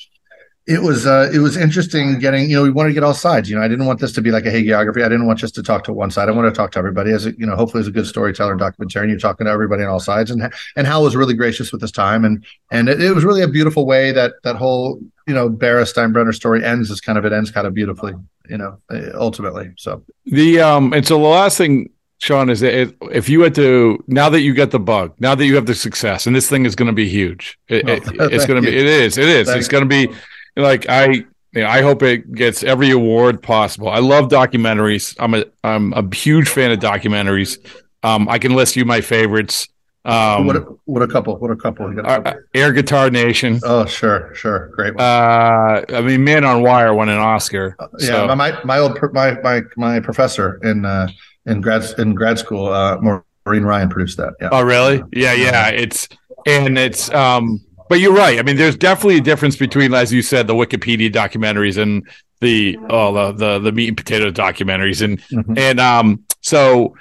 [0.70, 3.50] it was uh, it was interesting getting you know we wanted to get all sides.
[3.50, 5.04] You know, I didn't want this to be like a hagiography.
[5.04, 6.30] I didn't want just to talk to one side.
[6.30, 8.52] I wanted to talk to everybody as a, you know hopefully as a good storyteller
[8.52, 9.10] and documentarian.
[9.10, 11.92] You're talking to everybody on all sides, and and Hal was really gracious with his
[11.92, 15.50] time, and and it, it was really a beautiful way that that whole you know
[15.50, 18.14] Berra Steinbrenner story ends as kind of it ends kind of beautifully.
[18.50, 19.72] You know, uh, ultimately.
[19.78, 23.54] So The um, and so the last thing, Sean, is that if- if you had
[23.56, 26.50] to now that you got the bug, now that you have the success, and this
[26.50, 27.58] thing is going to be huge.
[27.68, 28.04] It, Oh, it-
[28.34, 28.76] it's going to be.
[28.76, 29.18] It is.
[29.18, 29.50] It is.
[29.50, 30.10] It's going to be
[30.56, 31.26] like I.
[31.52, 33.90] You know, I hope it gets every award possible.
[33.90, 35.16] I love documentaries.
[35.20, 37.58] I'm a I'm a huge fan of documentaries.
[38.04, 39.68] Um, I can list you my favorites.
[40.06, 41.36] Um, what a, what a couple!
[41.38, 41.92] What a couple!
[42.06, 42.36] Uh.
[42.54, 43.60] Air Guitar Nation.
[43.64, 45.04] Oh sure, sure, great one.
[45.04, 47.76] Uh, I mean, Man on Wire won an Oscar.
[47.98, 51.08] yeah, so- my my my old my my my professor in uh
[51.48, 54.34] in grad in grad school, uh Maureen Ryan produced that.
[54.40, 54.50] Yeah.
[54.52, 55.02] Oh, really?
[55.14, 55.70] Yeah, yeah.
[55.70, 56.08] It's
[56.46, 57.60] and it's um
[57.90, 58.40] but you're right.
[58.40, 62.08] I mean, there's definitely a difference between, as you said, the Wikipedia documentaries and
[62.40, 65.02] the oh the the, the meat and potato documentaries.
[65.04, 65.58] And Mhm.
[65.58, 66.96] and um so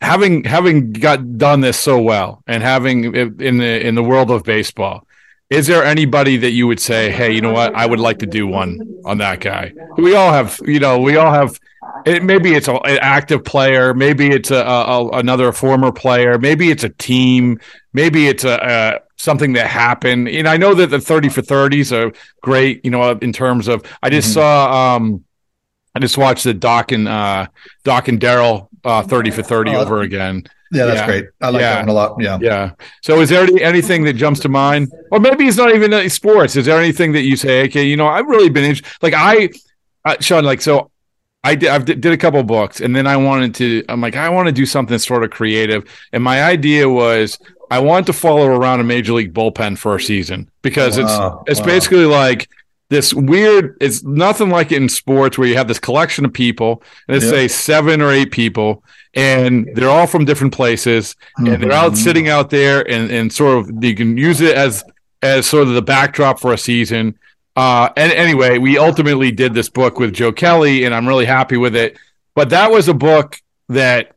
[0.00, 4.44] having having got done this so well and having in the in the world of
[4.44, 5.06] baseball,
[5.50, 8.26] is there anybody that you would say, hey, you know what, I would like to
[8.26, 9.72] do one on that guy?
[9.98, 11.58] We all have, you know, we all have.
[12.06, 16.70] It, maybe it's a, an active player, maybe it's a, a, another former player, maybe
[16.70, 17.58] it's a team,
[17.92, 20.28] maybe it's a something that happened.
[20.28, 23.84] And I know that the thirty for thirties are great, you know, in terms of.
[24.02, 25.24] I just saw, um
[25.94, 27.48] I just watched the Doc and uh,
[27.82, 30.44] Doc and Darryl uh, thirty for thirty Oh, over again.
[30.72, 31.26] Yeah, that's great.
[31.40, 31.74] I like Yeah.
[31.74, 32.16] that one a lot.
[32.20, 32.38] Yeah.
[32.40, 32.70] Yeah.
[33.02, 36.08] So, is there any, anything that jumps to mind, or maybe it's not even uh,
[36.08, 36.54] sports?
[36.54, 38.76] Is there anything that you say, okay, you know, I've really been.
[39.02, 39.50] Like I,
[40.04, 40.92] uh, Sean, like so,
[41.42, 41.68] I did.
[41.70, 43.84] I did a couple books, and then I wanted to.
[43.88, 47.36] I'm like, I want to do something sort of creative, and my idea was.
[47.70, 51.52] I want to follow around a major league bullpen for a season because Wow, it's
[51.52, 51.66] it's wow.
[51.66, 52.48] basically like
[52.88, 53.76] this weird.
[53.80, 57.24] It's nothing like it in sports where you have this collection of people, and let's
[57.26, 57.30] Yeah.
[57.30, 58.82] say seven or eight people,
[59.14, 61.96] and they're all from different places, and they're out Mhm.
[61.96, 64.82] sitting out there, and and sort of you can use it as
[65.22, 67.14] as sort of the backdrop for a season.
[67.56, 71.56] Uh, and anyway, we ultimately did this book with Joe Kelly, and I'm really happy
[71.58, 71.96] with it.
[72.34, 73.36] But that was a book
[73.68, 74.12] that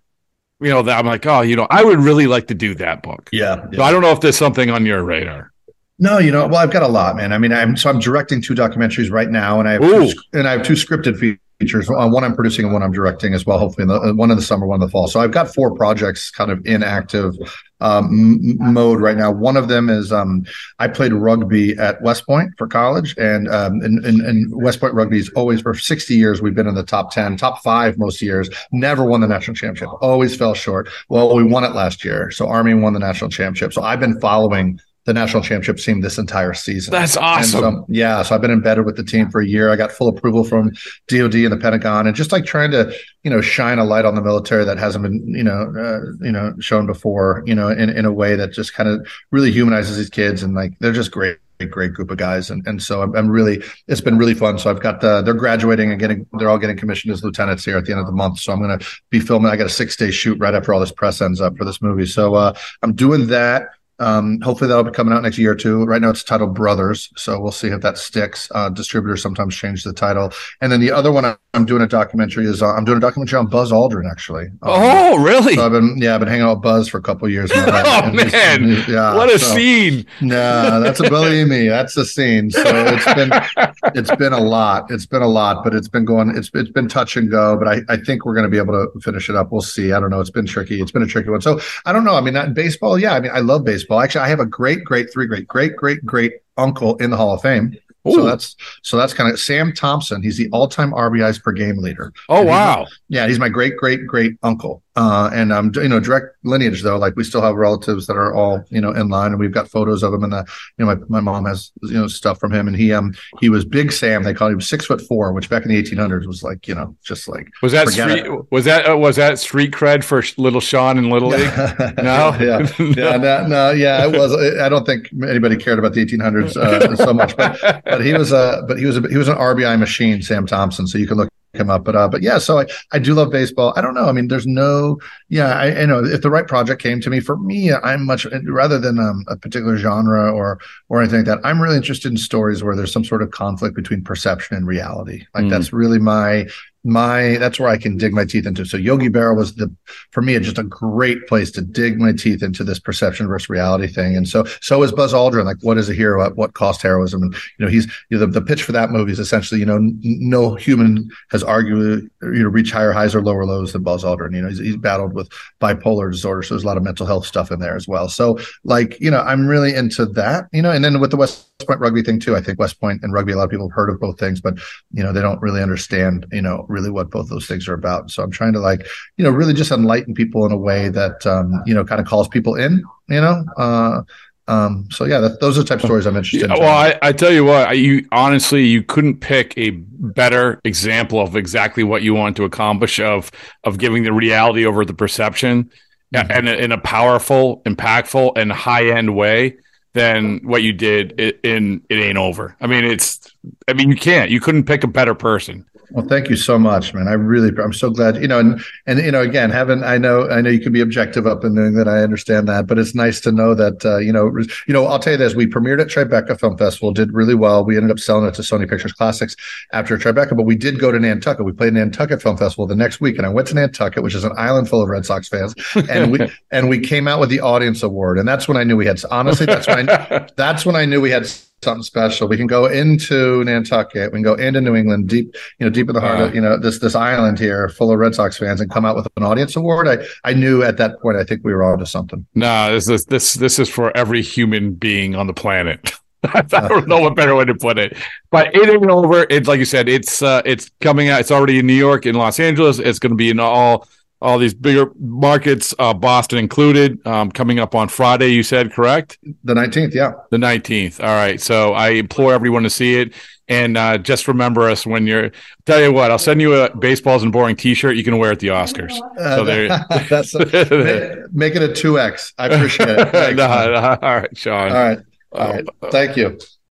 [0.63, 3.03] you know that I'm like, oh, you know, I would really like to do that
[3.03, 3.29] book.
[3.31, 3.65] Yeah.
[3.73, 5.51] So I don't know if there's something on your radar.
[5.99, 7.31] No, you know, well, I've got a lot, man.
[7.31, 10.11] I mean, I'm so I'm directing two documentaries right now, and I have Ooh.
[10.11, 11.89] two, and I have two scripted features.
[11.89, 13.59] Uh, one I'm producing and one I'm directing as well.
[13.59, 15.07] Hopefully, in the, uh, one in the summer, one in the fall.
[15.07, 17.35] So I've got four projects kind of in active
[17.83, 19.31] um, mode right now.
[19.31, 20.45] One of them is um,
[20.79, 24.93] I played rugby at West Point for college, and um, and, and, and West Point
[24.93, 28.21] rugby is always for 60 years we've been in the top 10, top five most
[28.21, 28.49] years.
[28.71, 29.89] Never won the national championship.
[30.01, 30.89] Always fell short.
[31.09, 33.73] Well, we won it last year, so Army won the national championship.
[33.73, 36.91] So I've been following the national championship team this entire season.
[36.91, 37.61] That's awesome.
[37.61, 39.69] So, yeah, so I've been embedded with the team for a year.
[39.69, 40.71] I got full approval from
[41.07, 44.15] DoD and the Pentagon, and just like trying to, you know, shine a light on
[44.15, 47.89] the military that hasn't been, you know, uh, you know, shown before, you know, in
[47.89, 51.11] in a way that just kind of really humanizes these kids, and like they're just
[51.11, 54.59] great great group of guys and and so I'm, I'm, really it's been really fun
[54.59, 57.77] so i've got the they're graduating and getting they're all getting commissioned as lieutenants here
[57.77, 59.69] at the end of the month so i'm going to be filming i got a
[59.69, 62.53] six day shoot right after all this press ends up for this movie so uh,
[62.81, 65.85] i'm doing that um, hopefully that'll be coming out next year or two.
[65.85, 68.51] Right now it's titled Brothers, so we'll see if that sticks.
[68.53, 72.45] Uh, distributors sometimes change the title, and then the other one I'm doing a documentary
[72.45, 74.45] is uh, I'm doing a documentary on Buzz Aldrin actually.
[74.45, 75.55] Um, oh, really?
[75.55, 77.51] So I've been yeah I've been hanging out with Buzz for a couple years.
[77.51, 77.65] Now,
[78.05, 80.05] oh man, yeah, what a so, scene!
[80.21, 82.49] Nah, that's a believe me, that's the scene.
[82.49, 83.31] So it's been
[83.95, 84.89] it's been a lot.
[84.89, 86.35] It's been a lot, but it's been going.
[86.35, 87.57] It's it's been touch and go.
[87.57, 89.51] But I I think we're going to be able to finish it up.
[89.51, 89.91] We'll see.
[89.91, 90.19] I don't know.
[90.19, 90.81] It's been tricky.
[90.81, 91.41] It's been a tricky one.
[91.41, 92.15] So I don't know.
[92.15, 92.97] I mean, not in baseball.
[92.97, 93.99] Yeah, I mean, I love baseball.
[93.99, 97.33] Actually, I have a great, great, three great, great, great, great uncle in the Hall
[97.33, 97.77] of Fame.
[98.07, 98.15] Ooh.
[98.15, 100.21] So that's so that's kind of Sam Thompson.
[100.21, 102.11] He's the all-time RBIs per game leader.
[102.27, 102.85] Oh wow!
[103.07, 104.83] yeah, he's my great great great uncle.
[104.95, 108.31] Uh, and um, you know, direct lineage though, like we still have relatives that are
[108.31, 110.23] all you know in line, and we've got photos of him.
[110.23, 110.45] And the
[110.77, 113.49] you know, my, my mom has you know stuff from him, and he um he
[113.49, 114.21] was Big Sam.
[114.21, 116.95] They called him six foot four, which back in the 1800s was like you know
[117.03, 120.99] just like was that street, was that uh, was that street cred for little Sean
[120.99, 121.51] and Little League?
[122.03, 124.31] No, yeah, yeah, no, no, yeah, it was.
[124.59, 128.31] I don't think anybody cared about the 1800s uh, so much, but but he was
[128.31, 130.85] a but he was a, he was an RBI machine, Sam Thompson.
[130.85, 131.83] So you can look him up.
[131.83, 133.73] But uh, but yeah, so I, I do love baseball.
[133.75, 134.09] I don't know.
[134.09, 135.57] I mean, there's no yeah.
[135.57, 138.79] I, I know if the right project came to me for me, I'm much rather
[138.79, 141.39] than um, a particular genre or or anything like that.
[141.43, 145.25] I'm really interested in stories where there's some sort of conflict between perception and reality.
[145.33, 145.49] Like mm.
[145.49, 146.47] that's really my
[146.83, 148.65] my that's where I can dig my teeth into.
[148.65, 149.73] So Yogi Berra was the
[150.11, 153.87] for me just a great place to dig my teeth into this perception versus reality
[153.87, 154.17] thing.
[154.17, 155.45] And so so is Buzz Aldrin.
[155.45, 157.23] Like what is a hero at what cost heroism?
[157.23, 159.65] And you know he's you know, the, the pitch for that movie is essentially you
[159.65, 163.83] know n- no human has argued you know reached higher highs or lower lows than
[163.83, 164.35] Buzz Aldrin.
[164.35, 165.29] You know he's, he's battled with
[165.61, 168.09] bipolar disorder, so there's a lot of mental health stuff in there as well.
[168.09, 170.47] So like you know I'm really into that.
[170.51, 172.35] You know, and then with the West Point rugby thing too.
[172.35, 174.41] I think West Point and rugby, a lot of people have heard of both things,
[174.41, 174.57] but
[174.91, 178.11] you know, they don't really understand, you know, really what both those things are about.
[178.11, 181.25] So I'm trying to like, you know, really just enlighten people in a way that
[181.25, 183.45] um, you know, kind of calls people in, you know.
[183.57, 184.01] Uh
[184.47, 186.59] um, so yeah, that, those are the type of stories I'm interested yeah, in.
[186.59, 191.37] Well, I, I, tell you what, you honestly, you couldn't pick a better example of
[191.37, 193.31] exactly what you want to accomplish of
[193.63, 195.71] of giving the reality over the perception,
[196.13, 196.29] mm-hmm.
[196.29, 199.55] and in a powerful, impactful, and high end way
[199.93, 202.55] than what you did in it ain't over.
[202.59, 203.19] I mean, it's
[203.67, 204.31] I mean, you can't.
[204.31, 205.65] You couldn't pick a better person.
[205.93, 207.07] Well, thank you so much, man.
[207.07, 210.27] I really, I'm so glad, you know, and, and, you know, again, having, I know,
[210.27, 211.87] I know you can be objective up in doing that.
[211.87, 214.35] I understand that, but it's nice to know that, uh, you know,
[214.67, 217.63] you know, I'll tell you this, we premiered at Tribeca Film Festival, did really well.
[217.63, 219.35] We ended up selling it to Sony Pictures Classics
[219.71, 221.45] after Tribeca, but we did go to Nantucket.
[221.45, 224.23] We played Nantucket Film Festival the next week and I went to Nantucket, which is
[224.23, 225.53] an island full of Red Sox fans.
[225.89, 228.17] And we, and we came out with the audience award.
[228.17, 231.01] And that's when I knew we had, honestly, that's when I, that's when I knew
[231.01, 231.27] we had
[231.63, 232.27] something special.
[232.27, 235.89] We can go into Nantucket, we can go into New England, deep, you know, deep
[235.89, 238.61] in the heart of you know this this island here, full of Red Sox fans,
[238.61, 239.87] and come out with an audience award.
[239.87, 242.25] I I knew at that point, I think we were onto something.
[242.35, 245.93] No, this is this this is for every human being on the planet.
[246.33, 247.97] I don't know what better way to put it,
[248.31, 249.25] but it ain't over.
[249.29, 251.19] It's like you said, it's uh, it's coming out.
[251.19, 252.79] It's already in New York, in Los Angeles.
[252.79, 253.87] It's going to be in all
[254.23, 258.29] all these bigger markets, uh, Boston included, um, coming up on Friday.
[258.29, 259.19] You said correct?
[259.43, 260.99] The nineteenth, yeah, the nineteenth.
[261.01, 261.39] All right.
[261.39, 263.13] So I implore everyone to see it,
[263.49, 265.31] and uh, just remember us when you're.
[265.65, 267.97] Tell you what, I'll send you a Baseball Isn't Boring T-shirt.
[267.97, 268.93] You can wear at the Oscars.
[269.19, 269.67] Uh, so there.
[270.09, 272.33] that's a, make, make, it a two X.
[272.37, 273.13] I appreciate it.
[273.35, 274.71] no, no, all right, Sean.
[274.71, 274.99] All right.
[275.33, 275.65] All right.
[275.91, 276.39] Thank you.